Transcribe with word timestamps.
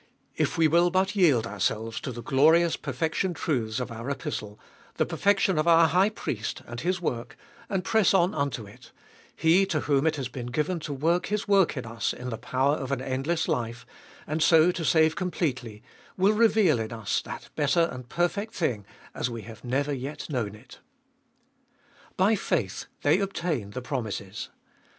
If 0.35 0.57
we 0.57 0.67
will 0.67 0.89
but 0.89 1.15
yield 1.15 1.45
ourselves 1.45 2.01
to 2.01 2.11
the 2.11 2.23
glorious 2.23 2.75
perfection 2.75 3.35
truths 3.35 3.79
of 3.79 3.91
our 3.91 4.09
Epistle, 4.09 4.59
the 4.95 5.05
perfection 5.05 5.59
of 5.59 5.67
our 5.67 5.89
High 5.89 6.09
Priest 6.09 6.63
and 6.65 6.79
His 6.81 6.99
work, 6.99 7.37
and 7.69 7.83
press 7.83 8.11
on 8.11 8.33
unto 8.33 8.65
it, 8.65 8.91
He 9.35 9.63
to 9.67 9.81
whom 9.81 10.07
it 10.07 10.15
has 10.15 10.27
been 10.27 10.47
given 10.47 10.79
to 10.79 10.91
work 10.93 11.27
His 11.27 11.47
work 11.47 11.77
in 11.77 11.85
us 11.85 12.13
in 12.13 12.31
the 12.31 12.39
power 12.39 12.77
of 12.77 12.91
an 12.91 12.99
endless 12.99 13.47
life, 13.47 13.85
and 14.25 14.41
so 14.41 14.71
to 14.71 14.83
save 14.83 15.15
completely, 15.15 15.83
will 16.17 16.33
reveal 16.33 16.79
in 16.79 16.91
us 16.91 17.21
that 17.21 17.51
better 17.55 17.87
and 17.91 18.09
perfect 18.09 18.55
thing 18.55 18.87
as 19.13 19.29
we 19.29 19.43
have 19.43 19.63
never 19.63 19.93
yet 19.93 20.27
known 20.31 20.55
it. 20.55 20.79
By 22.17 22.35
faith 22.35 22.87
they 23.03 23.19
obtained 23.19 23.73
the 23.73 23.83
promises. 23.83 24.49